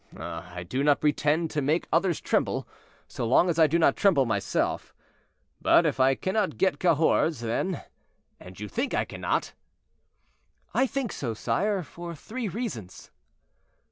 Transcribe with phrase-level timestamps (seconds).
[0.17, 2.67] "Oh, I do not pretend to make others tremble,
[3.07, 4.95] so long as I do not tremble myself.
[5.61, 7.83] But if I cannot get Cahors, then,
[8.39, 9.53] and you think I cannot—"
[10.73, 13.11] "I think so, sire, for three reasons."